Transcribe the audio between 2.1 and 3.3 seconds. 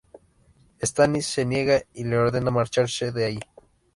ordena marcharse de